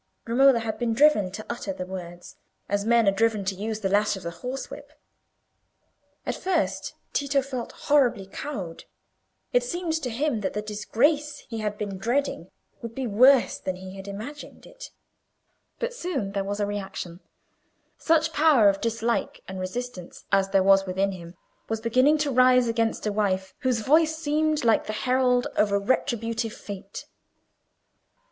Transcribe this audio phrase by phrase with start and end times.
[0.25, 2.35] Romola had been driven to utter the words
[2.67, 4.93] as men are driven to use the lash of the horsewhip.
[6.25, 8.85] At first, Tito felt horribly cowed;
[9.53, 12.49] it seemed to him that the disgrace he had been dreading
[12.81, 14.89] would be worse than he had imagined it.
[15.77, 17.19] But soon there was a reaction:
[17.99, 21.35] such power of dislike and resistance as there was within him
[21.69, 25.77] was beginning to rise against a wife whose voice seemed like the herald of a
[25.77, 27.05] retributive fate.